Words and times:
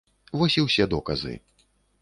Вось 0.41 0.55
і 0.61 0.63
ўсе 0.67 0.89
доказы. 0.95 1.37